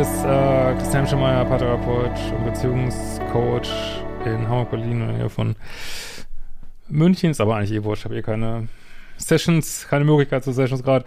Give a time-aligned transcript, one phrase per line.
[0.00, 3.68] ist äh, Christian Schemeier, Paartherapeut und Beziehungscoach
[4.24, 5.56] in Hamburg, Berlin und hier von
[6.88, 7.32] München.
[7.32, 8.68] Ist aber eigentlich eh wurscht, ich habe eh keine
[9.16, 11.04] Sessions, keine Möglichkeit zu Sessions gerade.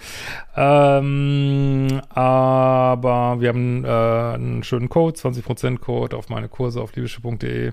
[0.57, 7.71] Ähm, aber wir haben äh, einen schönen Code, 20% Code auf meine Kurse auf liebische.de.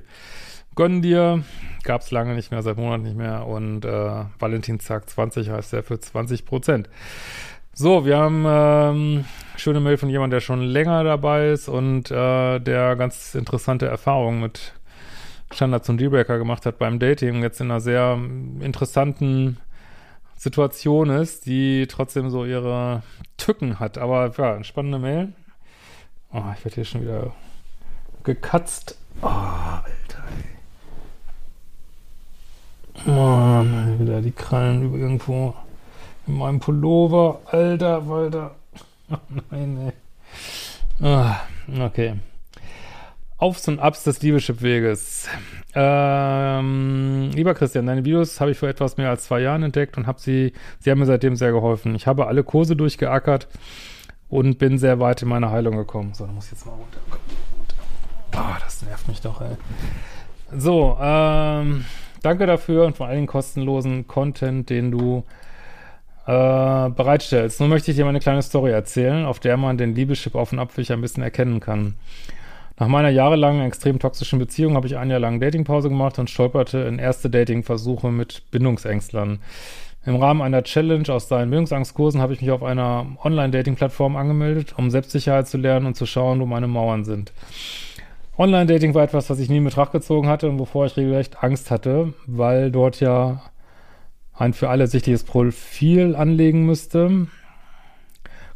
[0.76, 1.42] Gönn dir.
[1.82, 3.44] Gab es lange nicht mehr, seit Monaten nicht mehr.
[3.44, 6.84] Und äh, Valentinstag 20 heißt der für 20%.
[7.72, 9.24] So, wir haben ähm,
[9.58, 14.40] schöne Mail von jemandem, der schon länger dabei ist und äh, der ganz interessante Erfahrungen
[14.40, 14.72] mit
[15.52, 18.18] Standards und Dealbreaker gemacht hat beim Dating, jetzt in einer sehr
[18.60, 19.58] interessanten
[20.36, 23.02] Situation ist, die trotzdem so ihre
[23.36, 23.98] Tücken hat.
[23.98, 25.32] Aber ja, eine spannende Mail.
[26.32, 27.32] Oh, ich werde hier schon wieder
[28.22, 28.98] gekatzt.
[29.22, 30.24] Oh, Alter.
[33.04, 33.10] Ey.
[33.10, 35.54] Oh, wieder die Krallen irgendwo
[36.26, 37.40] in meinem Pullover.
[37.46, 38.54] Alter, Alter.
[39.10, 39.16] Oh
[39.50, 39.92] nein,
[41.00, 41.06] ey.
[41.06, 41.40] Ah,
[41.80, 42.14] okay.
[43.36, 45.28] Aufs und Abs des Liebeschip-Weges.
[45.74, 50.08] Ähm, lieber Christian, deine Videos habe ich vor etwas mehr als zwei Jahren entdeckt und
[50.08, 51.94] habe sie, sie haben mir seitdem sehr geholfen.
[51.94, 53.46] Ich habe alle Kurse durchgeackert
[54.28, 56.14] und bin sehr weit in meine Heilung gekommen.
[56.14, 56.98] So, dann muss ich jetzt mal runter.
[58.34, 59.56] Oh, das nervt mich doch, ey.
[60.56, 61.84] So, ähm,
[62.22, 65.24] danke dafür und vor Dingen kostenlosen Content, den du
[66.28, 67.58] äh, bereitstellst.
[67.58, 70.52] Nun möchte ich dir mal eine kleine Story erzählen, auf der man den Liebeschip auf
[70.52, 71.94] und ab ein bisschen erkennen kann.
[72.78, 76.80] Nach meiner jahrelangen extrem toxischen Beziehung habe ich ein Jahr lang Datingpause gemacht und stolperte
[76.80, 79.38] in erste Datingversuche mit Bindungsängstlern.
[80.04, 84.90] Im Rahmen einer Challenge aus deinen Bindungsangstkursen habe ich mich auf einer Online-Dating-Plattform angemeldet, um
[84.90, 87.32] Selbstsicherheit zu lernen und zu schauen, wo meine Mauern sind.
[88.36, 91.70] Online-Dating war etwas, was ich nie in Betracht gezogen hatte und wovor ich regelrecht Angst
[91.70, 93.40] hatte, weil dort ja
[94.38, 97.26] ein für alle sichtliches Profil anlegen müsste.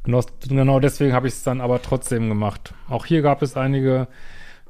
[0.05, 2.75] Genau, deswegen habe ich es dann aber trotzdem gemacht.
[2.89, 4.09] Auch hier gab es einige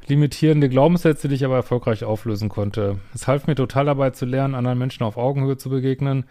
[0.06, 2.98] limitierende Glaubenssätze, die ich aber erfolgreich auflösen konnte.
[3.14, 6.24] Es half mir total dabei zu lernen, anderen Menschen auf Augenhöhe zu begegnen,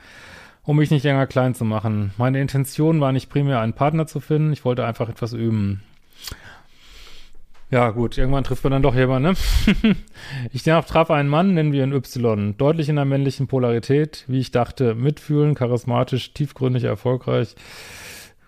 [0.64, 2.14] um mich nicht länger klein zu machen.
[2.18, 5.81] Meine Intention war nicht primär einen Partner zu finden, ich wollte einfach etwas üben.
[7.72, 9.96] Ja, gut, irgendwann trifft man dann doch jemanden, ne?
[10.52, 14.52] ich traf einen Mann, nennen wir ihn Y, deutlich in der männlichen Polarität, wie ich
[14.52, 17.56] dachte, mitfühlen, charismatisch, tiefgründig, erfolgreich,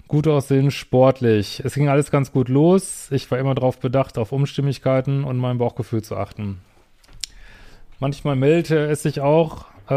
[0.10, 1.62] gut aussehen, sportlich.
[1.64, 3.08] Es ging alles ganz gut los.
[3.12, 6.60] Ich war immer darauf bedacht, auf Umstimmigkeiten und mein Bauchgefühl zu achten.
[8.00, 9.94] Manchmal meldete es sich auch, äh,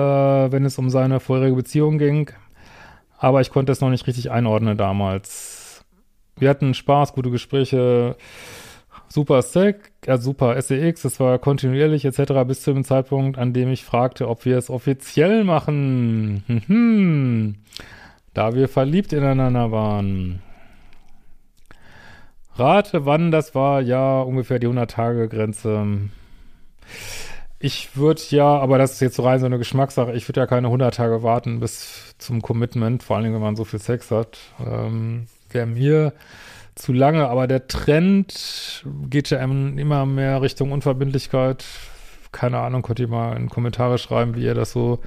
[0.53, 2.31] wenn es um seine vorherige Beziehung ging,
[3.19, 5.85] aber ich konnte es noch nicht richtig einordnen damals.
[6.39, 8.15] Wir hatten Spaß, gute Gespräche,
[9.09, 12.45] super Stack, äh, super SEX, es war kontinuierlich etc.
[12.47, 16.45] bis zu dem Zeitpunkt, an dem ich fragte, ob wir es offiziell machen.
[16.67, 17.57] Hm,
[18.35, 20.43] da wir verliebt ineinander waren.
[22.57, 26.09] Rate, wann das war, ja, ungefähr die 100-Tage-Grenze.
[27.59, 30.47] Ich würde ja, aber das ist jetzt so rein so eine Geschmackssache, ich würde ja
[30.47, 34.39] keine 100 Tage warten bis zum Commitment, vor allem wenn man so viel Sex hat.
[34.61, 36.13] Ähm, Wäre mir
[36.77, 41.65] zu lange, aber der Trend geht ja immer mehr Richtung Unverbindlichkeit.
[42.33, 45.01] Keine Ahnung, könnt ihr mal in Kommentare schreiben, wie ihr das so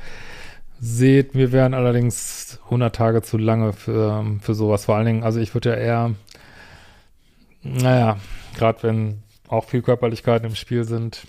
[0.81, 1.35] seht.
[1.35, 4.85] Mir wären allerdings 100 Tage zu lange für, für sowas.
[4.85, 6.15] Vor allen Dingen, also ich würde ja eher,
[7.61, 8.17] naja,
[8.57, 11.27] gerade wenn auch viel Körperlichkeiten im Spiel sind,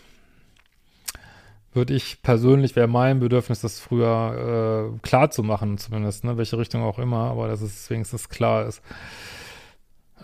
[1.74, 6.58] würde ich persönlich, wäre mein Bedürfnis, das früher äh, klar zu machen, zumindest, ne, welche
[6.58, 8.82] Richtung auch immer, aber dass es wenigstens klar ist.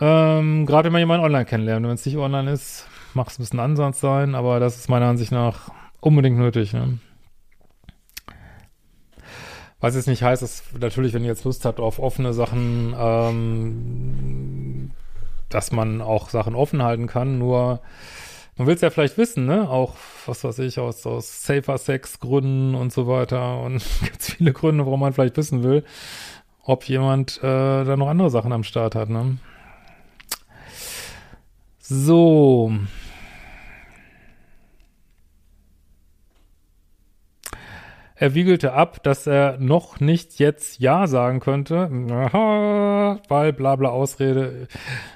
[0.00, 1.86] Ähm, Gerade wenn man jemanden online kennenlernt.
[1.86, 5.06] Wenn es nicht online ist, macht es ein bisschen Ansatz sein, aber das ist meiner
[5.06, 5.70] Ansicht nach
[6.00, 6.72] unbedingt nötig.
[6.72, 6.98] Ne?
[9.80, 14.90] Was jetzt nicht heißt, dass natürlich, wenn ihr jetzt Lust habt auf offene Sachen, ähm,
[15.48, 17.80] dass man auch Sachen offen halten kann, nur
[18.56, 19.68] man will es ja vielleicht wissen, ne?
[19.68, 23.60] Auch, was weiß ich, aus, aus Safer Sex Gründen und so weiter.
[23.60, 25.84] Und gibt viele Gründe, warum man vielleicht wissen will,
[26.62, 29.36] ob jemand äh, da noch andere Sachen am Start hat, ne?
[31.88, 32.72] So.
[38.16, 43.90] Er wiegelte ab, dass er noch nicht jetzt Ja sagen könnte, Aha, weil bla bla
[43.90, 44.66] Ausrede.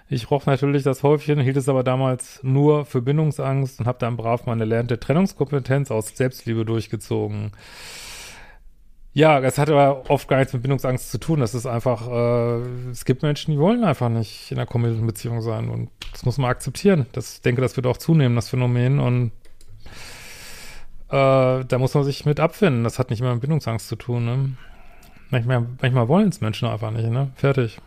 [0.09, 4.17] Ich roch natürlich das Häufchen, hielt es aber damals nur für Bindungsangst und habe dann
[4.17, 7.51] brav meine lernte Trennungskompetenz aus Selbstliebe durchgezogen.
[9.13, 11.41] Ja, das hat aber oft gar nichts mit Bindungsangst zu tun.
[11.41, 15.41] Das ist einfach, äh, es gibt Menschen, die wollen einfach nicht in einer kommunischen Beziehung
[15.43, 17.07] sein und das muss man akzeptieren.
[17.13, 19.33] Das, ich denke, das wird auch zunehmen, das Phänomen und
[21.09, 22.85] äh, da muss man sich mit abfinden.
[22.85, 24.25] Das hat nicht immer mit Bindungsangst zu tun.
[24.25, 24.51] Ne?
[25.31, 27.31] Manchmal, manchmal wollen es Menschen einfach nicht, ne?
[27.35, 27.81] Fertig.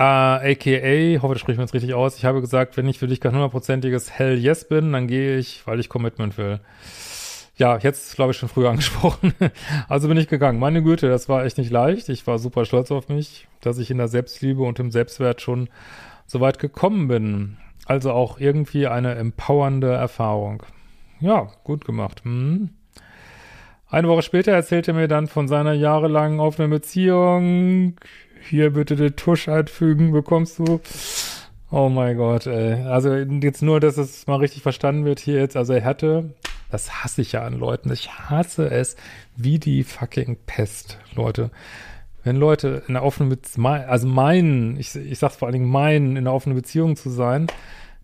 [0.00, 0.02] Mm.
[0.02, 3.20] aka, hoffe, das spricht man jetzt richtig aus, ich habe gesagt, wenn ich für dich
[3.20, 6.60] kein hundertprozentiges Hell Yes bin, dann gehe ich, weil ich Commitment will.
[7.56, 9.34] Ja, jetzt glaube ich schon früher angesprochen.
[9.88, 10.58] also bin ich gegangen.
[10.58, 12.08] Meine Güte, das war echt nicht leicht.
[12.08, 15.68] Ich war super stolz auf mich, dass ich in der Selbstliebe und im Selbstwert schon
[16.26, 17.58] so weit gekommen bin.
[17.84, 20.62] Also auch irgendwie eine empowernde Erfahrung.
[21.20, 22.24] Ja, gut gemacht.
[22.24, 22.70] Hm.
[23.90, 27.96] Eine Woche später erzählte er mir dann von seiner jahrelangen offenen Beziehung.
[28.48, 30.80] Hier bitte den Tusch einfügen, bekommst du.
[31.70, 32.82] Oh mein Gott, ey.
[32.82, 35.56] Also jetzt nur, dass es mal richtig verstanden wird hier jetzt.
[35.56, 36.34] Also er hatte,
[36.70, 37.92] das hasse ich ja an Leuten.
[37.92, 38.96] Ich hasse es
[39.36, 41.50] wie die fucking Pest, Leute.
[42.24, 46.12] Wenn Leute in der offenen Beziehung, also meinen, ich, ich sag's vor allen Dingen meinen,
[46.12, 47.46] in einer offenen Beziehung zu sein,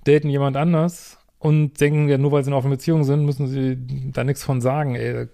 [0.05, 3.47] daten jemand anders und denken ja, nur weil sie in einer offenen Beziehung sind, müssen
[3.47, 3.77] sie
[4.13, 5.27] da nichts von sagen, ey.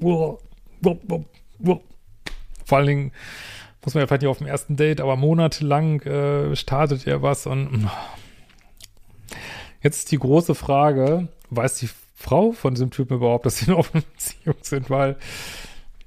[0.00, 0.38] Oh,
[2.64, 3.12] Vor allen Dingen
[3.84, 7.46] muss man ja vielleicht nicht auf dem ersten Date, aber monatelang äh, startet ihr was
[7.46, 7.88] und
[9.82, 13.72] jetzt ist die große Frage, weiß die Frau von diesem Typen überhaupt, dass sie in
[13.72, 15.16] offenen Beziehung sind, weil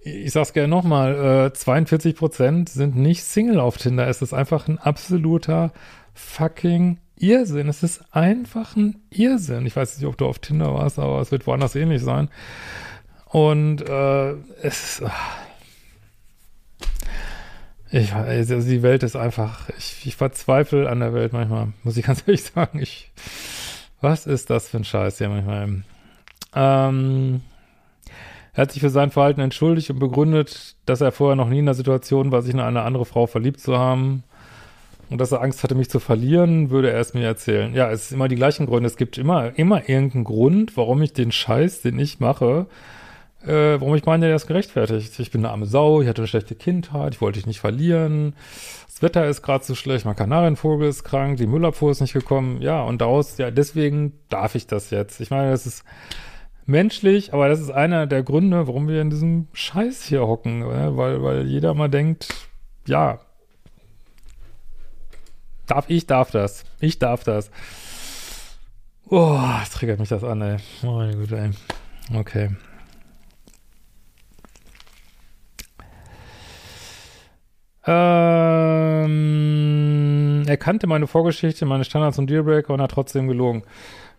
[0.06, 4.08] ich sag's gerne nochmal, äh, 42 Prozent sind nicht Single auf Tinder.
[4.08, 5.72] Es ist einfach ein absoluter
[6.14, 7.70] fucking Irrsinn.
[7.70, 9.66] Es ist einfach ein Irrsinn.
[9.66, 12.30] Ich weiß nicht, ob du auf Tinder warst, aber es wird woanders ähnlich sein.
[13.26, 14.32] Und äh,
[14.62, 15.04] es ist.
[17.94, 22.06] Ich, also die Welt ist einfach, ich, ich verzweifle an der Welt manchmal, muss ich
[22.06, 22.80] ganz ehrlich sagen.
[22.80, 23.12] Ich,
[24.02, 25.84] was ist das für ein Scheiß hier manchmal?
[26.56, 27.42] Ähm,
[28.54, 31.66] er hat sich für sein Verhalten entschuldigt und begründet, dass er vorher noch nie in
[31.66, 34.24] der Situation war, sich in eine andere Frau verliebt zu haben
[35.12, 37.76] und dass er Angst hatte, mich zu verlieren, würde er es mir erzählen.
[37.76, 38.88] Ja, es ist immer die gleichen Gründe.
[38.88, 42.66] Es gibt immer, immer irgendeinen Grund, warum ich den Scheiß, den ich mache,
[43.46, 45.20] äh, warum ich meine, der ist gerechtfertigt.
[45.20, 48.36] Ich bin eine arme Sau, ich hatte eine schlechte Kindheit, ich wollte dich nicht verlieren,
[48.88, 52.62] das Wetter ist gerade zu schlecht, mein Kanarienvogel ist krank, die Müllabfuhr ist nicht gekommen.
[52.62, 55.20] Ja, und daraus, ja, deswegen darf ich das jetzt.
[55.20, 55.84] Ich meine, das ist
[56.66, 60.96] menschlich, aber das ist einer der Gründe, warum wir in diesem Scheiß hier hocken, äh,
[60.96, 62.28] weil, weil jeder mal denkt,
[62.86, 63.20] ja,
[65.68, 66.64] darf, ich darf das.
[66.80, 67.50] Ich darf das.
[69.10, 70.58] Oh, das triggert mich das an, ey.
[70.82, 71.52] Meine Güte, ey.
[72.18, 72.52] Okay.
[77.86, 79.24] Ähm,
[80.48, 83.64] er kannte meine Vorgeschichte, meine Standards und Dealbreaker und hat trotzdem gelogen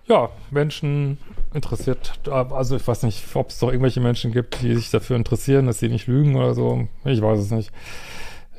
[0.07, 1.19] ja, Menschen
[1.55, 5.67] interessiert, also ich weiß nicht, ob es doch irgendwelche Menschen gibt, die sich dafür interessieren,
[5.67, 6.89] dass sie nicht lügen oder so.
[7.05, 7.71] Ich weiß es nicht.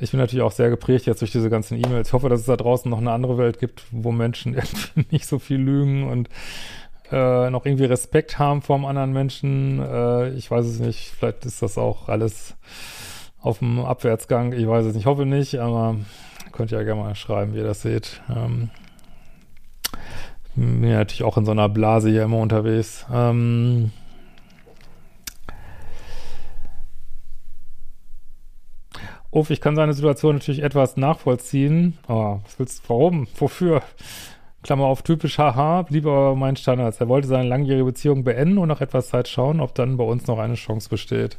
[0.00, 2.08] Ich bin natürlich auch sehr geprägt jetzt durch diese ganzen E-Mails.
[2.08, 5.26] Ich hoffe, dass es da draußen noch eine andere Welt gibt, wo Menschen irgendwie nicht
[5.26, 6.28] so viel lügen und
[7.12, 9.78] äh, noch irgendwie Respekt haben vor einem anderen Menschen.
[9.78, 11.12] Äh, ich weiß es nicht.
[11.16, 12.56] Vielleicht ist das auch alles
[13.40, 14.52] auf dem Abwärtsgang.
[14.52, 15.02] Ich weiß es nicht.
[15.02, 15.96] Ich hoffe nicht, aber
[16.52, 18.20] könnt ihr ja gerne mal schreiben, wie ihr das seht.
[18.34, 18.70] Ähm,
[20.54, 23.06] bin ja natürlich auch in so einer Blase hier immer unterwegs.
[23.12, 23.92] Ähm
[29.30, 31.98] Uff, ich kann seine Situation natürlich etwas nachvollziehen.
[32.06, 33.28] Aber was willst du, warum?
[33.36, 33.82] Wofür?
[34.62, 37.00] Klammer auf, typisch haha, blieb aber mein Standards.
[37.00, 40.26] Er wollte seine langjährige Beziehung beenden und nach etwas Zeit schauen, ob dann bei uns
[40.26, 41.38] noch eine Chance besteht.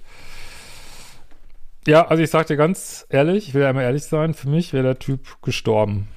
[1.88, 4.74] Ja, also ich sag dir ganz ehrlich, ich will ja immer ehrlich sein, für mich
[4.74, 6.08] wäre der Typ gestorben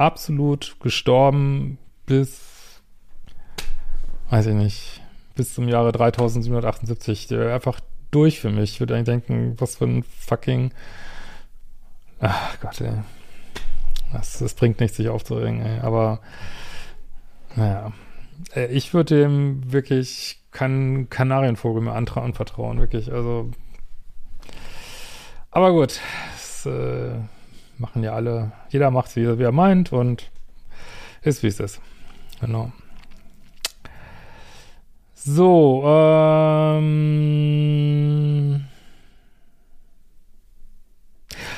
[0.00, 2.80] absolut gestorben bis,
[4.30, 5.02] weiß ich nicht,
[5.36, 7.26] bis zum Jahre 3778.
[7.28, 7.80] Der wäre einfach
[8.10, 8.72] durch für mich.
[8.72, 10.72] Ich würde eigentlich denken, was für ein fucking,
[12.18, 12.94] ach Gott, ey.
[14.12, 15.80] Das, das bringt nichts, sich aufzuregen, ey.
[15.80, 16.20] Aber,
[17.54, 17.92] naja.
[18.54, 23.12] Äh, ich würde dem wirklich keinen Kanarienvogel mehr anvertrauen, wirklich.
[23.12, 23.50] Also,
[25.50, 26.00] aber gut.
[26.32, 27.12] Das, äh,
[27.80, 30.30] machen ja alle, jeder macht es, wie, er meint und
[31.22, 31.80] ist, wie es ist.
[32.40, 32.70] Genau.
[35.14, 36.80] So, ähm,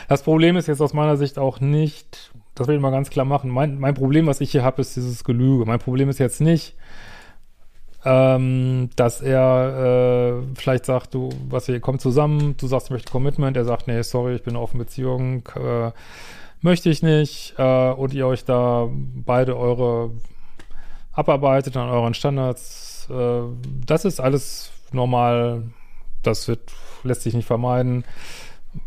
[0.09, 3.25] das Problem ist jetzt aus meiner Sicht auch nicht, das will ich mal ganz klar
[3.25, 5.65] machen, mein, mein Problem, was ich hier habe, ist dieses Gelüge.
[5.65, 6.75] Mein Problem ist jetzt nicht,
[8.05, 13.13] ähm, dass er äh, vielleicht sagt, du, was wir kommen zusammen, du sagst, ich möchte
[13.13, 15.93] Commitment, er sagt, nee, sorry, ich bin eine Beziehung, äh,
[16.61, 20.11] möchte ich nicht, äh, und ihr euch da beide eure
[21.13, 23.43] abarbeitet an euren Standards, äh,
[23.87, 25.65] das ist alles normal,
[26.23, 26.73] das wird,
[27.05, 28.05] lässt sich nicht vermeiden.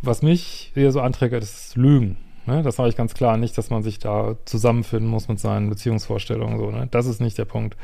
[0.02, 2.18] Was mich hier so anträgt, ist Lügen.
[2.48, 2.64] Ne?
[2.64, 6.58] Das sage ich ganz klar, nicht, dass man sich da zusammenfinden muss mit seinen Beziehungsvorstellungen.
[6.58, 6.88] So, ne?
[6.90, 7.78] Das ist nicht der Punkt.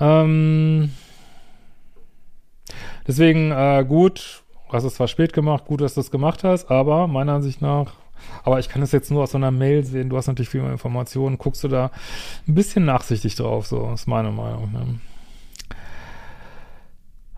[0.00, 0.92] Ähm,
[3.06, 7.06] deswegen äh, gut, hast es zwar spät gemacht, gut, dass du es gemacht hast, aber
[7.06, 7.94] meiner Ansicht nach,
[8.44, 10.62] aber ich kann es jetzt nur aus so einer Mail sehen, du hast natürlich viel
[10.62, 11.90] mehr Informationen, guckst du da
[12.46, 14.72] ein bisschen nachsichtig drauf, so ist meine Meinung.
[14.72, 15.00] Ne?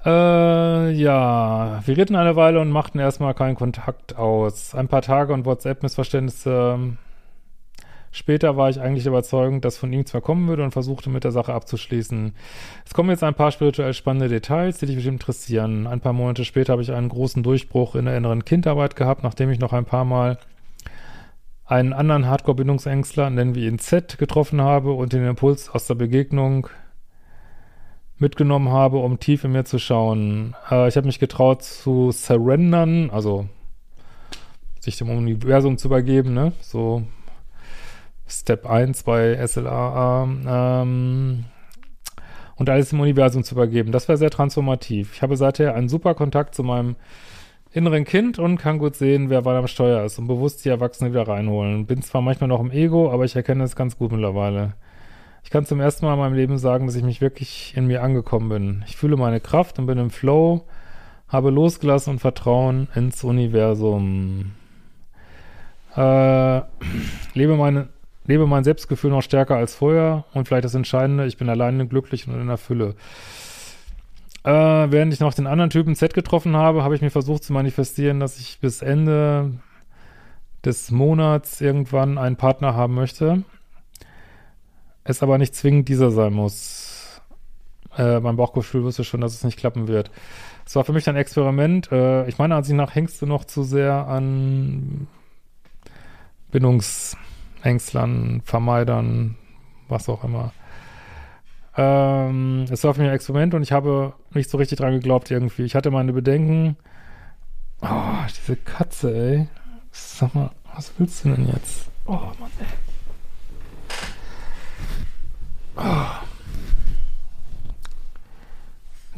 [0.04, 4.74] Äh, ja, wir reden eine Weile und machten erstmal keinen Kontakt aus.
[4.74, 6.96] Ein paar Tage und WhatsApp-Missverständnisse.
[8.12, 11.30] Später war ich eigentlich überzeugend, dass von ihm zwar kommen würde und versuchte mit der
[11.30, 12.34] Sache abzuschließen.
[12.84, 15.86] Es kommen jetzt ein paar spirituell spannende Details, die dich bestimmt interessieren.
[15.86, 19.50] Ein paar Monate später habe ich einen großen Durchbruch in der inneren Kindarbeit gehabt, nachdem
[19.50, 20.38] ich noch ein paar Mal
[21.64, 26.66] einen anderen Hardcore-Bindungsängstler, nennen wir ihn Z, getroffen habe und den Impuls aus der Begegnung
[28.18, 30.56] mitgenommen habe, um tief in mir zu schauen.
[30.68, 33.48] Äh, ich habe mich getraut zu surrendern, also
[34.80, 36.52] sich dem Universum zu übergeben, ne?
[36.60, 37.04] So
[38.30, 40.28] Step 1 bei SLAA.
[40.82, 41.44] Ähm,
[42.56, 43.90] und alles im Universum zu übergeben.
[43.90, 45.14] Das war sehr transformativ.
[45.14, 46.96] Ich habe seither einen super Kontakt zu meinem
[47.72, 51.12] inneren Kind und kann gut sehen, wer wann am Steuer ist und bewusst die Erwachsenen
[51.12, 51.86] wieder reinholen.
[51.86, 54.74] Bin zwar manchmal noch im Ego, aber ich erkenne es ganz gut mittlerweile.
[55.42, 58.02] Ich kann zum ersten Mal in meinem Leben sagen, dass ich mich wirklich in mir
[58.02, 58.84] angekommen bin.
[58.86, 60.66] Ich fühle meine Kraft und bin im Flow,
[61.28, 64.52] habe losgelassen und Vertrauen ins Universum.
[65.96, 66.60] Äh,
[67.34, 67.88] lebe, meine,
[68.30, 72.26] lebe mein Selbstgefühl noch stärker als vorher und vielleicht das Entscheidende, ich bin alleine glücklich
[72.26, 72.94] und in der Fülle.
[74.44, 77.52] Äh, während ich noch den anderen Typen Z getroffen habe, habe ich mir versucht zu
[77.52, 79.52] manifestieren, dass ich bis Ende
[80.64, 83.44] des Monats irgendwann einen Partner haben möchte
[85.04, 87.20] es aber nicht zwingend dieser sein muss.
[87.96, 90.10] Äh, mein Bauchgefühl wusste schon, dass es nicht klappen wird.
[90.64, 91.90] Es war für mich ein Experiment.
[91.90, 95.08] Äh, ich meine, sich nach hängst du noch zu sehr an
[97.60, 99.36] Bindungsängstlern, Vermeidern,
[99.88, 100.52] was auch immer.
[101.76, 105.30] Ähm, es war für mich ein Experiment und ich habe nicht so richtig dran geglaubt
[105.30, 105.62] irgendwie.
[105.62, 106.76] Ich hatte meine Bedenken.
[107.82, 109.48] Oh, diese Katze, ey.
[109.92, 111.90] Sag mal, was willst du denn jetzt?
[112.06, 112.66] Oh, Mann, ey.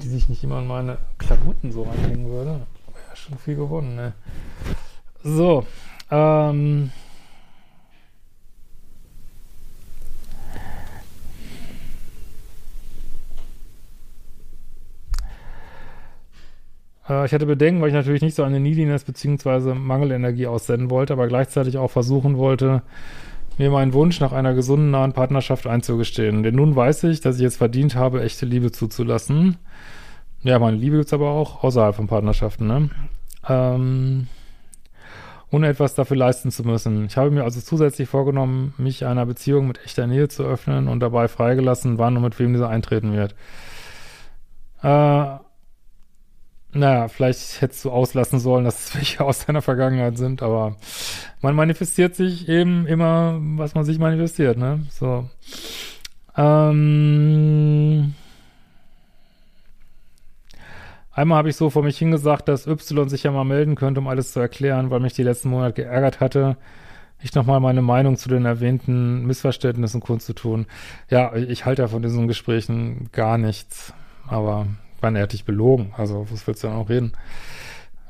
[0.00, 4.12] Die sich nicht immer in meine Klamotten so reinhängen würde, wäre schon viel gewonnen, ne?
[5.22, 5.66] So,
[6.10, 6.90] ähm.
[17.08, 19.74] Äh, ich hatte Bedenken, weil ich natürlich nicht so eine Neediness bzw.
[19.74, 22.82] Mangelenergie aussenden wollte, aber gleichzeitig auch versuchen wollte,
[23.58, 26.42] mir meinen Wunsch nach einer gesunden, nahen Partnerschaft einzugestehen.
[26.42, 29.56] Denn nun weiß ich, dass ich es verdient habe, echte Liebe zuzulassen.
[30.42, 32.90] Ja, meine Liebe gibt's aber auch außerhalb von Partnerschaften, ne?
[33.48, 34.26] Ähm,
[35.50, 37.04] ohne etwas dafür leisten zu müssen.
[37.06, 41.00] Ich habe mir also zusätzlich vorgenommen, mich einer Beziehung mit echter Nähe zu öffnen und
[41.00, 43.34] dabei freigelassen, wann und mit wem diese eintreten wird.
[44.82, 45.31] Äh,
[46.82, 50.76] naja, vielleicht hättest du auslassen sollen, dass es welche aus deiner Vergangenheit sind, aber
[51.40, 54.84] man manifestiert sich eben immer, was man sich manifestiert, ne?
[54.90, 55.28] So.
[56.36, 58.14] Ähm,
[61.12, 64.08] einmal habe ich so vor mich hingesagt, dass Y sich ja mal melden könnte, um
[64.08, 66.56] alles zu erklären, weil mich die letzten Monate geärgert hatte,
[67.20, 70.66] ich nochmal meine Meinung zu den erwähnten Missverständnissen kundzutun.
[71.08, 73.94] Ja, ich halte ja von diesen Gesprächen gar nichts,
[74.26, 74.66] aber
[75.02, 77.12] wann er hat dich belogen, also was willst du dann auch reden?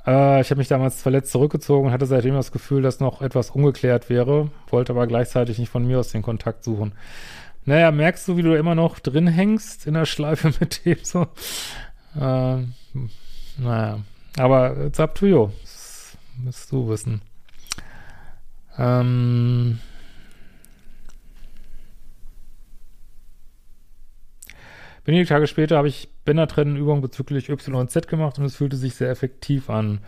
[0.07, 3.51] Äh, ich habe mich damals verletzt zurückgezogen und hatte seitdem das Gefühl, dass noch etwas
[3.51, 6.93] ungeklärt wäre, wollte aber gleichzeitig nicht von mir aus den Kontakt suchen.
[7.65, 11.29] Naja, merkst du, wie du immer noch drin hängst in der Schleife mit dem so?
[12.17, 12.65] Äh,
[13.59, 14.01] naja,
[14.37, 15.51] aber it's up to you.
[15.63, 17.23] Das müsst du wissen.
[18.79, 19.79] Ähm,
[25.05, 28.95] Wenige Tage später habe ich Bändertrennenübungen bezüglich Y und Z gemacht und es fühlte sich
[28.95, 30.01] sehr effektiv an.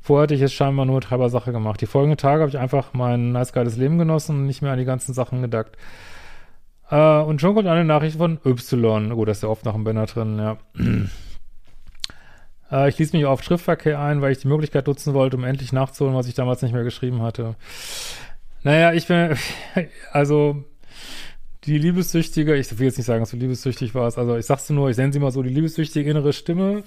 [0.00, 1.80] Vorher hatte ich es scheinbar nur Treiber-Sache gemacht.
[1.80, 4.78] Die folgenden Tage habe ich einfach mein nice geiles Leben genossen und nicht mehr an
[4.78, 5.76] die ganzen Sachen gedacht.
[6.90, 9.10] Äh, und schon kommt eine Nachricht von Y.
[9.14, 10.58] Gut, das ist ja oft nach dem Banner drin, ja.
[12.72, 15.72] äh, ich ließ mich auf Schriftverkehr ein, weil ich die Möglichkeit nutzen wollte, um endlich
[15.72, 17.54] nachzuholen, was ich damals nicht mehr geschrieben hatte.
[18.64, 19.36] Naja, ich bin,
[20.12, 20.64] also,
[21.64, 24.90] die liebessüchtige, ich will jetzt nicht sagen, dass du liebessüchtig warst, also ich sag's nur,
[24.90, 26.82] ich nenne sie mal so, die liebessüchtige innere Stimme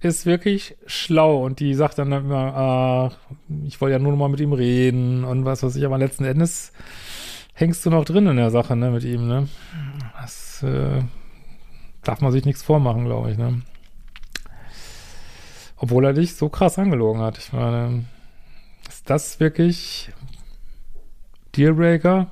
[0.00, 3.12] ist wirklich schlau und die sagt dann immer, ah,
[3.66, 6.24] ich wollte ja nur noch mal mit ihm reden und was weiß ich, aber letzten
[6.24, 6.72] Endes
[7.54, 9.48] hängst du noch drin in der Sache, ne, mit ihm, ne.
[10.20, 11.02] Das äh,
[12.02, 13.62] darf man sich nichts vormachen, glaube ich, ne.
[15.76, 17.38] Obwohl er dich so krass angelogen hat.
[17.38, 18.04] Ich meine,
[18.88, 20.12] ist das wirklich
[21.56, 22.30] Dealbreaker?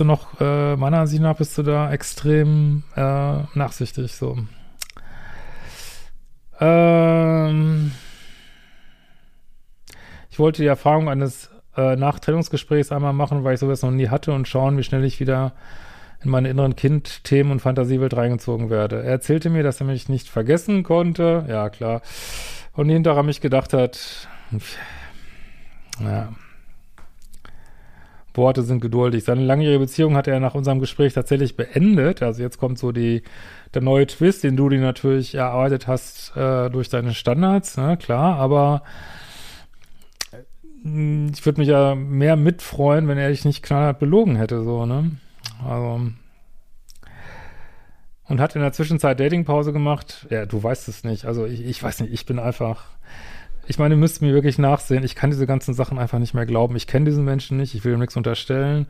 [0.00, 4.38] Du noch, äh, meiner Ansicht nach, bist du da extrem äh, nachsichtig, so.
[6.60, 7.92] Ähm,
[10.30, 14.32] ich wollte die Erfahrung eines äh, Nachtrennungsgesprächs einmal machen, weil ich sowas noch nie hatte
[14.32, 15.52] und schauen, wie schnell ich wieder
[16.22, 19.02] in meine inneren Kind-Themen und Fantasiewelt reingezogen werde.
[19.02, 21.46] Er erzählte mir, dass er mich nicht vergessen konnte.
[21.48, 22.02] Ja, klar.
[22.74, 24.28] Und hinterher mich gedacht hat,
[25.98, 26.28] ja,
[28.40, 29.22] Worte sind geduldig.
[29.22, 32.22] Seine langjährige Beziehung hat er nach unserem Gespräch tatsächlich beendet.
[32.22, 33.22] Also jetzt kommt so die,
[33.74, 38.36] der neue Twist, den du dir natürlich erarbeitet hast äh, durch deine Standards, ne, klar,
[38.36, 38.82] aber
[40.32, 44.86] äh, ich würde mich ja mehr mitfreuen, wenn er dich nicht knallhart belogen hätte, so,
[44.86, 45.12] ne?
[45.64, 46.00] Also.
[48.24, 50.26] Und hat in der Zwischenzeit Datingpause gemacht.
[50.30, 51.24] Ja, du weißt es nicht.
[51.24, 52.84] Also ich, ich weiß nicht, ich bin einfach.
[53.70, 55.04] Ich meine, ihr müsst mir wirklich nachsehen.
[55.04, 56.74] Ich kann diese ganzen Sachen einfach nicht mehr glauben.
[56.74, 58.88] Ich kenne diesen Menschen nicht, ich will ihm nichts unterstellen.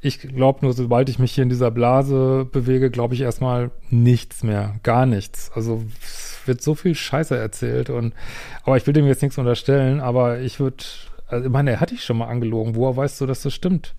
[0.00, 4.44] Ich glaube nur, sobald ich mich hier in dieser Blase bewege, glaube ich erstmal nichts
[4.44, 4.76] mehr.
[4.84, 5.50] Gar nichts.
[5.52, 8.14] Also es wird so viel Scheiße erzählt und
[8.62, 10.84] aber ich will dem jetzt nichts unterstellen, aber ich würde,
[11.26, 12.76] also ich meine, er hat dich schon mal angelogen.
[12.76, 13.96] Woher weißt du, dass das stimmt?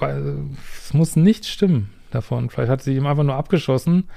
[0.00, 0.38] Weil
[0.82, 2.50] es muss nichts stimmen davon.
[2.50, 4.08] Vielleicht hat sie ihm einfach nur abgeschossen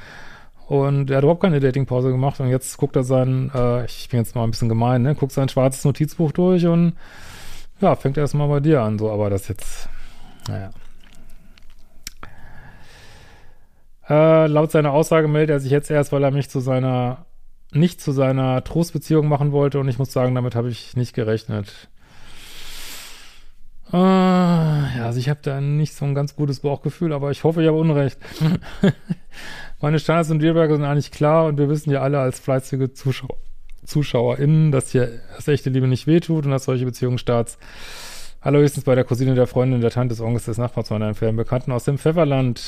[0.70, 4.20] und er hat überhaupt keine Datingpause gemacht und jetzt guckt er sein, äh, ich bin
[4.20, 6.94] jetzt mal ein bisschen gemein, ne, guckt sein schwarzes Notizbuch durch und
[7.82, 9.90] ja, fängt erstmal bei dir an, so, aber das jetzt,
[10.48, 10.70] naja.
[14.08, 17.26] Äh, laut seiner Aussage meldet er sich jetzt erst, weil er mich zu seiner,
[17.72, 21.90] nicht zu seiner Trostbeziehung machen wollte und ich muss sagen, damit habe ich nicht gerechnet.
[23.92, 27.64] Uh, ja, also ich habe da nicht so ein ganz gutes Bauchgefühl, aber ich hoffe,
[27.64, 28.20] ich habe Unrecht.
[29.82, 33.38] Meine Standards und Dealbreaker sind eigentlich klar und wir wissen ja alle als fleißige Zuschauer,
[33.86, 37.58] ZuschauerInnen, dass hier das echte Liebe nicht wehtut und dass solche Beziehungsstarts
[38.42, 41.72] allerhöchstens bei der Cousine, der Freundin, der Tante, des Onkels, des Nachbars meiner entfernten Bekannten
[41.72, 42.62] aus dem Pfefferland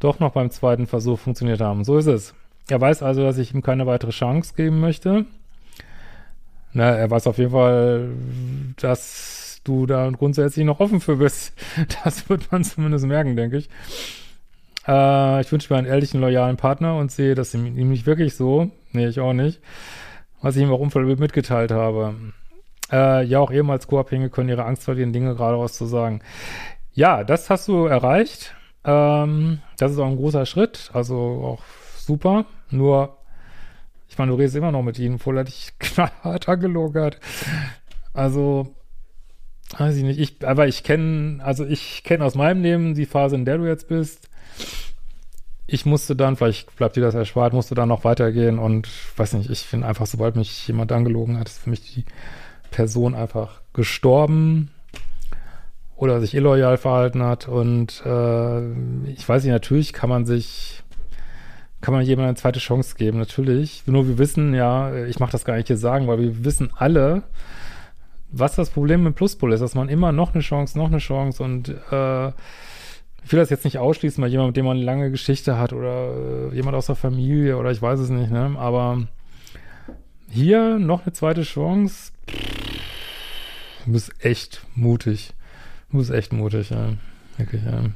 [0.00, 1.84] doch noch beim zweiten Versuch funktioniert haben.
[1.84, 2.34] So ist es.
[2.68, 5.26] Er weiß also, dass ich ihm keine weitere Chance geben möchte.
[6.72, 8.10] Na, er weiß auf jeden Fall,
[8.76, 11.52] dass du da grundsätzlich noch offen für bist.
[12.04, 13.68] Das wird man zumindest merken, denke ich.
[14.88, 18.70] Äh, ich wünsche mir einen ehrlichen, loyalen Partner und sehe das ihm, nicht wirklich so.
[18.92, 19.60] Nee, ich auch nicht.
[20.40, 22.14] Was ich ihm auch unverblümt mitgeteilt habe.
[22.90, 26.22] Äh, ja, auch ehemals Co-Abhängige können ihre Angst verlieren, Dinge geradeaus zu sagen.
[26.92, 28.54] Ja, das hast du erreicht.
[28.84, 30.90] Ähm, das ist auch ein großer Schritt.
[30.94, 31.62] Also auch
[31.98, 32.46] super.
[32.70, 33.18] Nur,
[34.08, 37.18] ich meine, du redest immer noch mit ihnen, obwohl er dich knallhart angelogen hat.
[38.14, 38.74] Also,
[39.76, 40.18] Weiß ich nicht.
[40.18, 43.66] Ich, aber ich kenne, also ich kenne aus meinem Leben die Phase, in der du
[43.66, 44.27] jetzt bist.
[45.70, 49.50] Ich musste dann, vielleicht bleibt dir das erspart, musste dann noch weitergehen und weiß nicht,
[49.50, 52.04] ich finde einfach, sobald mich jemand angelogen hat, ist für mich die
[52.70, 54.70] Person einfach gestorben
[55.94, 60.82] oder sich illoyal verhalten hat und äh, ich weiß nicht, natürlich kann man sich
[61.80, 63.84] kann man jemandem eine zweite Chance geben, natürlich.
[63.86, 67.22] Nur wir wissen ja, ich mache das gar nicht hier sagen, weil wir wissen alle,
[68.30, 71.42] was das Problem mit Pluspol ist, dass man immer noch eine Chance, noch eine Chance
[71.42, 72.32] und äh,
[73.28, 75.74] ich will das jetzt nicht ausschließen, weil jemand, mit dem man eine lange Geschichte hat
[75.74, 78.56] oder äh, jemand aus der Familie oder ich weiß es nicht, ne?
[78.56, 79.06] Aber
[80.30, 82.12] hier noch eine zweite Chance.
[83.84, 85.34] Du bist echt mutig.
[85.90, 86.94] Du bist echt mutig, ja.
[87.36, 87.80] Wirklich, ja.
[87.80, 87.94] Und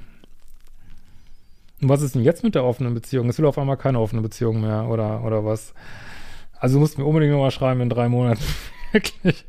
[1.80, 3.30] was ist denn jetzt mit der offenen Beziehung?
[3.30, 5.72] Es will auf einmal keine offene Beziehung mehr, oder, oder was?
[6.60, 8.44] Also du musst mir unbedingt nochmal schreiben in drei Monaten.
[8.92, 9.46] Wirklich.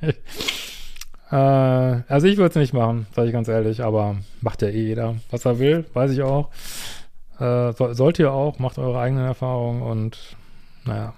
[1.33, 4.83] Äh, also ich würde es nicht machen, sage ich ganz ehrlich, aber macht ja eh
[4.83, 6.49] jeder, was er will, weiß ich auch.
[7.39, 10.35] Äh, so, sollt ihr auch, macht eure eigenen Erfahrungen und
[10.85, 11.15] naja.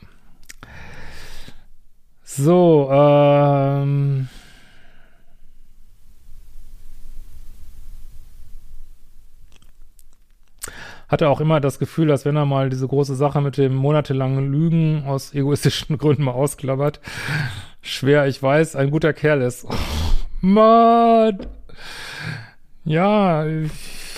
[2.23, 4.30] So, ähm.
[11.08, 14.51] hatte auch immer das Gefühl, dass wenn er mal diese große Sache mit dem monatelangen
[14.51, 16.99] Lügen aus egoistischen Gründen mal ausklappert,
[17.82, 19.67] schwer, ich weiß, ein guter Kerl ist.
[20.45, 21.39] Mann!
[22.84, 23.71] Ja, ich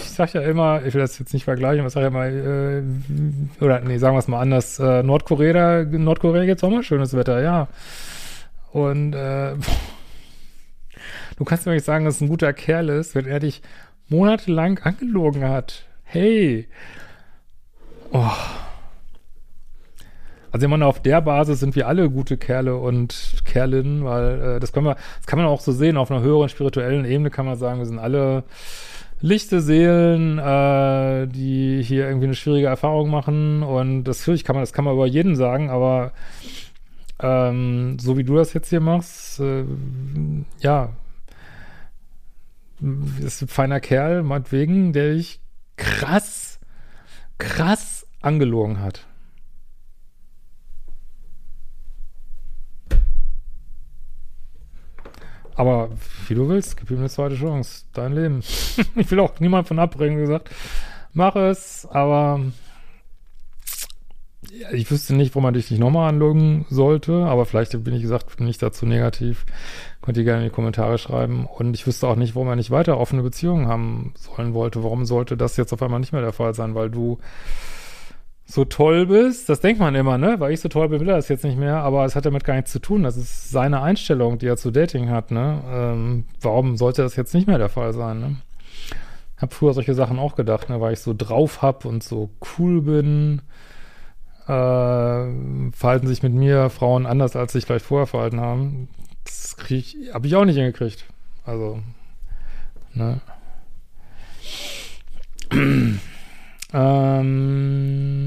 [0.04, 2.84] sag ja immer, ich will das jetzt nicht vergleichen, aber ich sag ja immer, äh,
[3.62, 7.42] oder nee, sagen wir es mal anders, äh, Nordkorea, Nordkorea gibt's auch mal schönes Wetter,
[7.42, 7.70] ja.
[8.74, 9.56] Und äh,
[11.38, 13.62] du kannst mir nicht sagen, dass es ein guter Kerl ist, wenn er dich
[14.10, 15.86] monatelang angelogen hat.
[16.04, 16.68] Hey!
[18.12, 18.32] Oh.
[20.58, 24.74] Also ich auf der Basis sind wir alle gute Kerle und Kerlinnen, weil äh, das
[24.74, 27.58] können wir, das kann man auch so sehen, auf einer höheren spirituellen Ebene kann man
[27.58, 28.43] sagen, wir sind alle
[29.22, 33.62] lichte Seelen, äh, die hier irgendwie eine schwierige Erfahrung machen.
[33.62, 36.12] Und das natürlich kann man, das kann man über jeden sagen, aber
[37.20, 39.63] ähm, so wie du das jetzt hier machst, äh,
[40.60, 40.89] ja,
[43.24, 45.39] ist ein feiner Kerl, meinetwegen, der dich
[45.76, 46.60] krass,
[47.38, 49.06] krass angelogen hat.
[55.58, 55.89] Aber
[56.28, 57.86] wie du willst, gib ihm eine zweite Chance.
[57.93, 58.41] Dein Leben.
[58.96, 60.52] ich will auch niemand von abbringen, wie gesagt.
[61.13, 62.41] Mach es, aber
[64.52, 68.02] ja, ich wüsste nicht, wo man dich nicht nochmal anloggen sollte, aber vielleicht bin ich
[68.02, 69.46] gesagt nicht dazu negativ.
[70.02, 71.46] Könnt ihr gerne in die Kommentare schreiben.
[71.46, 74.84] Und ich wüsste auch nicht, warum er nicht weiter offene Beziehungen haben sollen wollte.
[74.84, 76.76] Warum sollte das jetzt auf einmal nicht mehr der Fall sein?
[76.76, 77.20] Weil du
[78.50, 80.40] so toll bist, das denkt man immer, ne?
[80.40, 82.46] Weil ich so toll bin, will er das jetzt nicht mehr, aber es hat damit
[82.46, 83.04] gar nichts zu tun.
[83.04, 85.62] Das ist seine Einstellung, die er zu Dating hat, ne?
[85.70, 88.38] Ähm, warum sollte das jetzt nicht mehr der Fall sein, ne?
[89.36, 90.80] Hab früher solche Sachen auch gedacht, ne?
[90.80, 93.42] Weil ich so drauf hab und so cool bin,
[94.46, 94.48] äh,
[95.74, 98.88] verhalten sich mit mir Frauen anders, als sich vielleicht vorher verhalten haben.
[99.26, 101.06] Das krieg ich, habe ich auch nicht hingekriegt.
[101.44, 101.80] Also,
[102.94, 103.20] ne?
[106.73, 108.19] Ähm,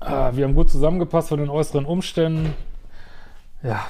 [0.00, 2.54] ah, wir haben gut zusammengepasst von den äußeren Umständen.
[3.62, 3.86] Ja,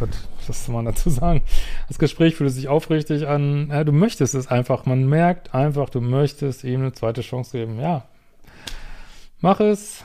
[0.00, 0.10] gut,
[0.48, 1.42] was soll man dazu sagen?
[1.86, 3.68] Das Gespräch fühlt sich aufrichtig an.
[3.70, 4.84] Ja, du möchtest es einfach.
[4.84, 7.78] Man merkt einfach, du möchtest ihm eine zweite Chance geben.
[7.80, 8.04] Ja,
[9.40, 10.04] mach es.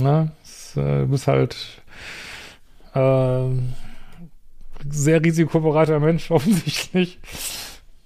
[0.00, 1.79] Na, es, äh, du bist halt
[2.94, 3.48] äh,
[4.88, 7.18] sehr risikobereiter Mensch, offensichtlich.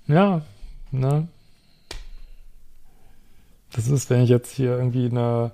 [0.07, 0.42] Ja,
[0.90, 1.29] ne?
[3.73, 5.51] Das ist, wenn ich jetzt hier irgendwie eine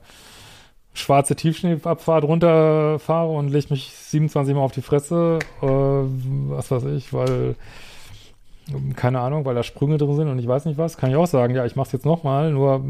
[0.93, 7.12] schwarze Tiefschneeabfahrt runterfahre und lege mich 27 Mal auf die Fresse, äh, was weiß ich,
[7.12, 7.55] weil,
[8.97, 11.27] keine Ahnung, weil da Sprünge drin sind und ich weiß nicht was, kann ich auch
[11.27, 12.85] sagen, ja, ich mach's jetzt nochmal, nur,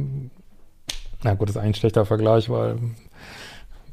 [1.23, 2.79] na gut, das ist eigentlich ein schlechter Vergleich, weil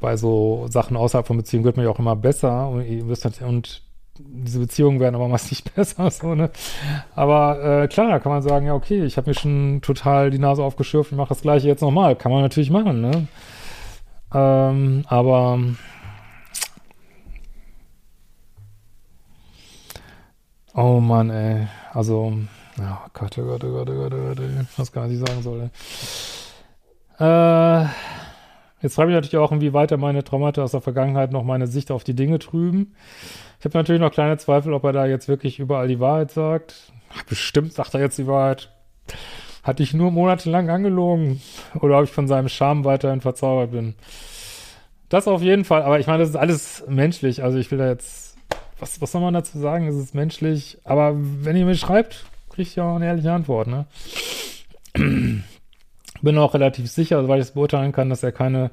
[0.00, 2.82] bei so Sachen außerhalb von Beziehungen wird man ja auch immer besser und,
[3.42, 3.82] und
[4.18, 6.50] diese Beziehungen werden aber meist nicht besser, so, ne?
[7.14, 10.62] Aber äh, klar, kann man sagen, ja, okay, ich habe mir schon total die Nase
[10.62, 12.16] aufgeschürft, ich mache das gleiche jetzt nochmal.
[12.16, 13.28] Kann man natürlich machen, ne?
[14.34, 15.58] Ähm, aber
[20.74, 21.66] oh Mann, ey.
[21.92, 22.32] Also,
[22.78, 25.70] oh Gott, oh Gott, oh Gott, oh Gott, oh Gott, nicht, was ich sagen soll.
[27.18, 27.86] Äh,
[28.82, 32.04] jetzt frage ich natürlich auch, inwieweit meine Traumata aus der Vergangenheit noch meine Sicht auf
[32.04, 32.94] die Dinge trüben.
[33.58, 36.92] Ich habe natürlich noch kleine Zweifel, ob er da jetzt wirklich überall die Wahrheit sagt.
[37.28, 38.70] Bestimmt sagt er jetzt die Wahrheit.
[39.62, 41.40] Hatte ich nur monatelang angelogen
[41.80, 43.94] oder ob ich von seinem Charme weiterhin verzaubert bin.
[45.08, 47.42] Das auf jeden Fall, aber ich meine, das ist alles menschlich.
[47.42, 48.36] Also ich will da jetzt,
[48.78, 49.88] was, was soll man dazu sagen?
[49.88, 53.86] Es ist menschlich, aber wenn ihr mir schreibt, kriegt ihr auch eine ehrliche Antwort, ne?
[56.22, 58.70] Bin auch relativ sicher, weil ich es beurteilen kann, dass er keine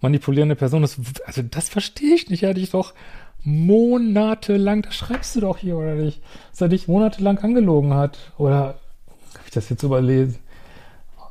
[0.00, 0.98] manipulierende Person ist.
[1.26, 2.42] Also das verstehe ich nicht.
[2.42, 2.92] Er hat dich doch
[3.44, 6.20] monatelang, das schreibst du doch hier, oder nicht?
[6.50, 8.18] Dass er dich monatelang angelogen hat.
[8.38, 8.78] Oder
[9.44, 10.38] ich das jetzt überlesen.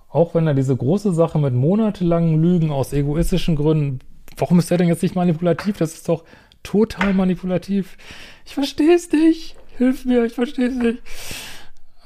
[0.09, 3.99] Auch wenn er diese große Sache mit monatelangen Lügen aus egoistischen Gründen,
[4.37, 5.77] warum ist er denn jetzt nicht manipulativ?
[5.77, 6.23] Das ist doch
[6.63, 7.97] total manipulativ.
[8.45, 9.55] Ich verstehe es nicht.
[9.77, 10.99] Hilf mir, ich verstehe es nicht.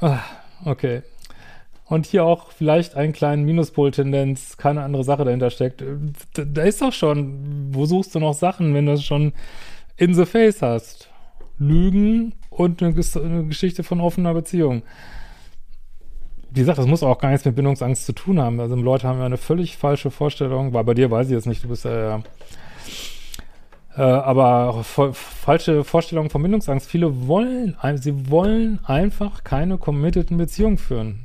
[0.02, 0.20] Ah,
[0.66, 1.02] okay.
[1.86, 5.84] Und hier auch vielleicht einen kleinen Minuspol-Tendenz, keine andere Sache dahinter steckt.
[6.34, 9.34] Da, ist doch schon, wo suchst du noch Sachen, wenn du es schon
[9.96, 11.10] in the face hast?
[11.60, 14.82] Lügen und eine, eine Geschichte von offener Beziehung
[16.56, 18.62] wie gesagt, das muss auch gar nichts mit Bindungsangst zu tun haben.
[18.62, 21.66] Also Leute haben ja eine völlig falsche Vorstellung, weil bei dir weiß ich jetzt nicht,
[21.66, 22.24] du bist ja,
[23.98, 26.90] äh, aber falsche Vorstellung von Bindungsangst.
[26.90, 31.25] Viele wollen, sie wollen einfach keine committeden Beziehungen führen.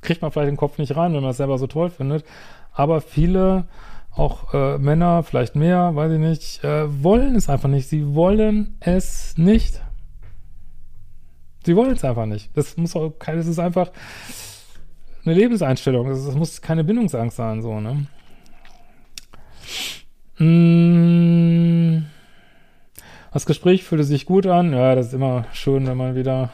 [0.00, 2.24] Kriegt man vielleicht den Kopf nicht rein, wenn man es selber so toll findet.
[2.72, 3.64] Aber viele,
[4.12, 7.88] auch äh, Männer, vielleicht mehr, weiß ich nicht, äh, wollen es einfach nicht.
[7.88, 9.80] Sie wollen es nicht.
[11.64, 12.56] Sie wollen es einfach nicht.
[12.56, 13.90] Das muss auch kein, das ist einfach
[15.24, 16.08] eine Lebenseinstellung.
[16.08, 18.06] Das, das muss keine Bindungsangst sein, so, ne?
[20.38, 22.02] Mmh.
[23.32, 24.72] Das Gespräch fühlte sich gut an.
[24.72, 26.50] Ja, das ist immer schön, wenn man wieder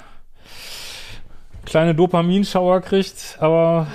[1.67, 3.89] kleine Dopaminschauer kriegt, aber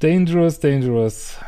[0.00, 1.38] dangerous, dangerous.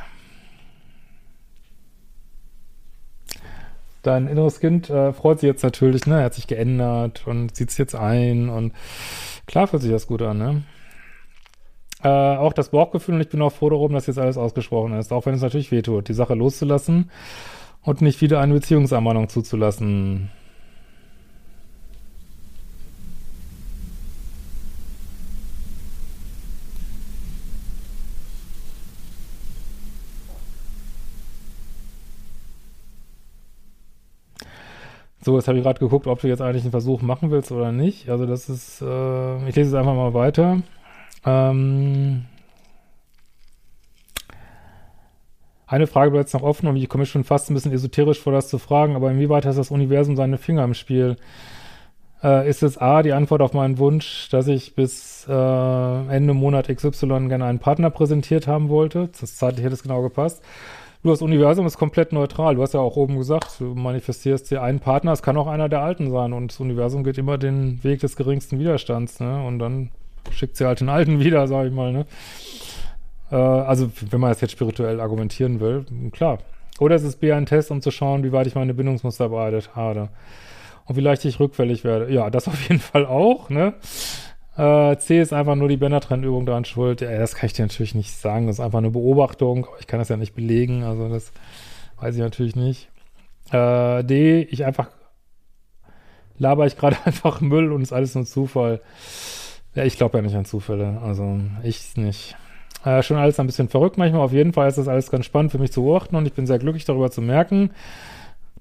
[4.09, 6.19] dein inneres Kind äh, freut sich jetzt natürlich, ne?
[6.19, 8.73] Er hat sich geändert und zieht es jetzt ein und
[9.47, 10.63] klar fühlt sich das gut an, ne?
[12.03, 15.13] Äh, auch das Bauchgefühl und ich bin auch froh darum, dass jetzt alles ausgesprochen ist,
[15.13, 17.11] auch wenn es natürlich wehtut, die Sache loszulassen
[17.83, 20.31] und nicht wieder eine Beziehungsermahnung zuzulassen.
[35.29, 37.71] So, jetzt habe ich gerade geguckt, ob du jetzt eigentlich einen Versuch machen willst oder
[37.71, 38.09] nicht.
[38.09, 40.63] Also das ist, äh, ich lese es einfach mal weiter.
[41.23, 42.25] Ähm,
[45.67, 48.49] eine Frage bleibt noch offen und ich komme schon fast ein bisschen esoterisch vor, das
[48.49, 51.19] zu fragen, aber inwieweit hat das Universum seine Finger im Spiel?
[52.23, 56.75] Äh, ist es A, die Antwort auf meinen Wunsch, dass ich bis äh, Ende Monat
[56.75, 59.11] XY gerne einen Partner präsentiert haben wollte?
[59.21, 60.43] Das zeitlich hätte es genau gepasst.
[61.03, 62.57] Du, das Universum ist komplett neutral.
[62.57, 65.69] Du hast ja auch oben gesagt, du manifestierst dir einen Partner, es kann auch einer
[65.69, 69.45] der Alten sein und das Universum geht immer den Weg des geringsten Widerstands, ne?
[69.45, 69.91] Und dann
[70.33, 72.07] schickt sie halt den Alten wieder, sag ich mal, ne?
[73.31, 76.39] Äh, also, wenn man das jetzt spirituell argumentieren will, klar.
[76.81, 79.71] Oder es ist B ein Test, um zu schauen, wie weit ich meine Bindungsmuster bearbeitet
[79.77, 80.09] habe.
[80.87, 82.13] Und wie leicht ich rückfällig werde.
[82.13, 83.75] Ja, das auf jeden Fall auch, ne?
[84.59, 87.01] Äh, C ist einfach nur die Bändertrennübung daran schuld.
[87.01, 88.49] Ja, das kann ich dir natürlich nicht sagen.
[88.49, 89.69] Das ist einfach eine Beobachtung.
[89.79, 90.83] Ich kann das ja nicht belegen.
[90.83, 91.33] Also das
[92.01, 92.89] weiß ich natürlich nicht.
[93.53, 94.89] Äh, D, ich einfach
[96.39, 98.81] laber ich gerade einfach Müll und ist alles nur Zufall.
[99.75, 101.01] Ja, ich glaube ja nicht an Zufälle.
[101.05, 102.37] Also ich nicht.
[102.85, 104.23] Äh, schon alles ein bisschen verrückt manchmal.
[104.23, 106.47] Auf jeden Fall ist das alles ganz spannend für mich zu beobachten und ich bin
[106.49, 107.71] sehr glücklich darüber zu merken,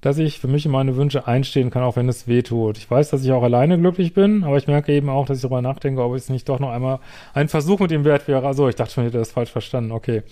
[0.00, 2.78] dass ich für mich und meine Wünsche einstehen kann, auch wenn es weh tut.
[2.78, 5.42] Ich weiß, dass ich auch alleine glücklich bin, aber ich merke eben auch, dass ich
[5.42, 7.00] darüber nachdenke, ob es nicht doch noch einmal
[7.34, 8.46] ein Versuch mit dem Wert wäre.
[8.46, 9.92] Also ich dachte schon, ich hätte das falsch verstanden.
[9.92, 10.22] Okay.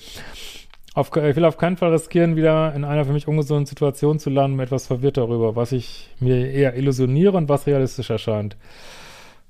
[0.95, 4.31] Auf, ich will auf keinen Fall riskieren, wieder in einer für mich ungesunden Situation zu
[4.31, 8.57] landen, etwas verwirrt darüber, was ich mir eher illusioniere und was realistisch erscheint.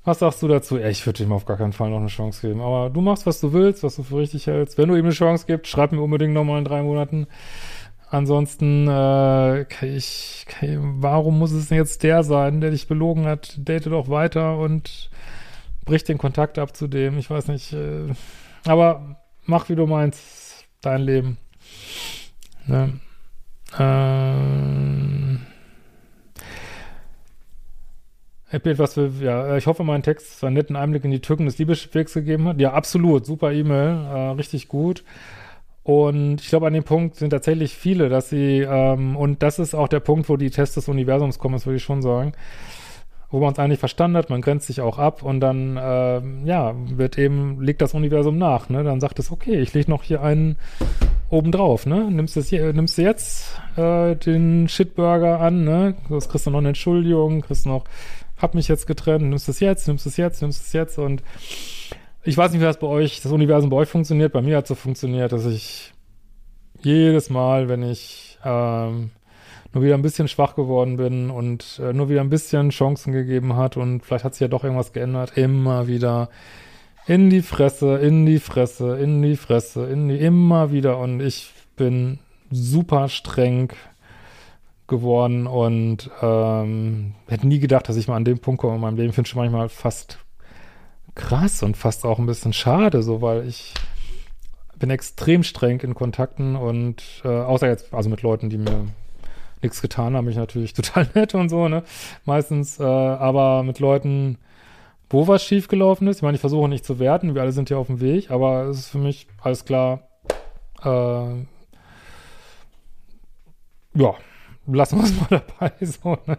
[0.07, 0.79] Was sagst du dazu?
[0.79, 2.61] Ich würde ihm auf gar keinen Fall noch eine Chance geben.
[2.61, 4.79] Aber du machst, was du willst, was du für richtig hältst.
[4.79, 7.27] Wenn du ihm eine Chance gibst, schreib mir unbedingt nochmal in drei Monaten.
[8.09, 13.55] Ansonsten, äh, ich, warum muss es denn jetzt der sein, der dich belogen hat?
[13.59, 15.11] Date doch weiter und
[15.85, 17.19] brich den Kontakt ab zu dem.
[17.19, 17.73] Ich weiß nicht.
[17.73, 18.13] Äh,
[18.65, 20.67] aber mach, wie du meinst.
[20.83, 21.39] Dein Leben.
[22.67, 23.01] Ne?
[23.79, 25.41] Ähm
[28.51, 32.15] etwas für, ja, ich hoffe, mein Text einen netten Einblick in die Türken des Liebeswegs
[32.15, 32.61] gegeben hat.
[32.61, 35.05] Ja, absolut, super E-Mail, äh, richtig gut.
[35.87, 39.73] Und ich glaube, an dem Punkt sind tatsächlich viele, dass sie, ähm, und das ist
[39.73, 42.33] auch der Punkt, wo die Tests des Universums kommen, das würde ich schon sagen,
[43.31, 46.75] wo man es eigentlich verstanden hat, man grenzt sich auch ab und dann, äh, ja,
[46.75, 48.83] wird eben, legt das Universum nach, ne?
[48.83, 50.57] Dann sagt es, okay, ich lege noch hier einen
[51.31, 52.11] obendrauf, ne?
[52.11, 55.95] Nimmst, es, nimmst du jetzt äh, den Shitburger an, ne?
[56.09, 57.85] Das kriegst du noch eine Entschuldigung, kriegst noch
[58.39, 61.23] hab mich jetzt getrennt, nimmst es jetzt, nimmst es jetzt, nimmst es jetzt und
[62.27, 64.33] ich weiß nicht, wie das bei euch, das Universum bei euch funktioniert.
[64.33, 65.93] Bei mir hat es so funktioniert, dass ich
[66.83, 69.11] jedes Mal, wenn ich ähm,
[69.73, 73.55] nur wieder ein bisschen schwach geworden bin und äh, nur wieder ein bisschen Chancen gegeben
[73.57, 76.29] hat und vielleicht hat sich ja doch irgendwas geändert, immer wieder
[77.07, 81.53] in die Fresse, in die Fresse, in die Fresse, in die, immer wieder und ich
[81.77, 82.19] bin
[82.51, 83.73] super streng
[84.89, 88.97] geworden und ähm, hätte nie gedacht, dass ich mal an dem Punkt komme in meinem
[88.97, 89.13] Leben.
[89.13, 90.19] Finde schon manchmal fast
[91.17, 93.75] krass und fast auch ein bisschen schade, so weil ich
[94.79, 98.87] bin extrem streng in Kontakten und äh, außer jetzt, also mit Leuten, die mir
[99.63, 101.83] nichts getan haben, ich natürlich total nett und so, ne?
[102.25, 104.39] Meistens, äh, aber mit Leuten,
[105.09, 107.79] wo was schiefgelaufen ist, ich meine, ich versuche nicht zu werten, wir alle sind ja
[107.79, 110.09] auf dem Weg, aber es ist für mich alles klar,
[110.85, 111.47] äh,
[113.95, 114.15] ja,
[114.67, 115.73] lassen wir es mal dabei.
[115.81, 116.39] So, ne?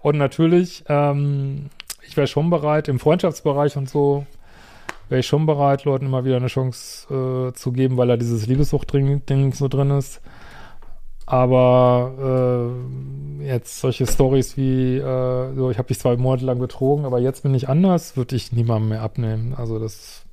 [0.00, 1.70] Und natürlich, ähm,
[2.08, 4.26] ich wäre schon bereit, im Freundschaftsbereich und so,
[5.10, 8.46] wäre ich schon bereit, Leuten immer wieder eine Chance äh, zu geben, weil da dieses
[8.46, 10.22] Liebessucht-Ding so drin ist.
[11.26, 12.72] Aber
[13.42, 17.18] äh, jetzt solche Stories wie, äh, so, ich habe dich zwei Monate lang betrogen, aber
[17.18, 19.54] jetzt bin ich anders, würde ich niemandem mehr abnehmen.
[19.54, 20.24] Also das,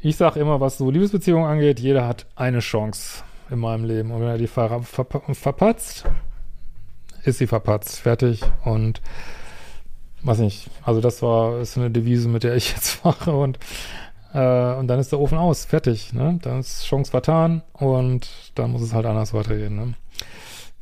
[0.00, 4.12] ich sage immer, was so Liebesbeziehungen angeht, jeder hat eine Chance in meinem Leben.
[4.12, 6.04] Und wenn er die ver ver verpatzt,
[7.24, 8.42] ist sie verpatzt, fertig.
[8.64, 9.02] Und
[10.24, 13.58] weiß nicht, also das war ist eine Devise, mit der ich jetzt mache und
[14.32, 16.38] äh, und dann ist der Ofen aus, fertig, ne?
[16.42, 19.94] Dann ist Chance vertan und dann muss es halt anders weitergehen, ne?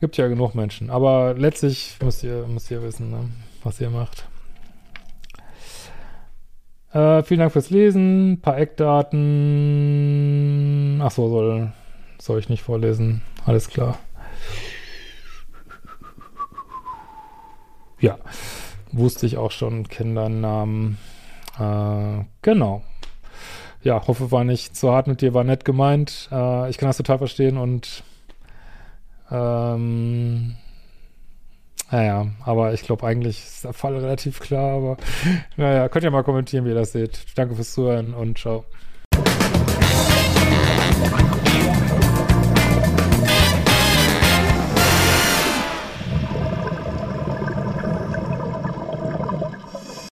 [0.01, 3.29] Gibt ja genug Menschen, aber letztlich müsst ihr müsst ihr wissen, ne?
[3.63, 4.27] was ihr macht.
[6.93, 8.33] Äh, vielen Dank fürs Lesen.
[8.33, 9.21] Ein paar Eckdaten.
[11.03, 11.73] Ach so, soll
[12.19, 13.23] soll ich nicht vorlesen.
[13.47, 13.99] Alles klar.
[17.99, 18.19] Ja,
[18.93, 20.99] wusste ich auch schon, Kindernamen.
[21.59, 22.83] Äh, genau.
[23.83, 26.29] Ja, hoffe, war nicht zu hart mit dir, war nett gemeint.
[26.31, 28.05] Äh, ich kann das total verstehen und
[29.31, 30.55] ähm,
[31.91, 34.97] naja, aber ich glaube, eigentlich ist der Fall relativ klar, aber
[35.57, 37.25] naja, könnt ihr mal kommentieren, wie ihr das seht.
[37.35, 38.65] Danke fürs Zuhören und ciao.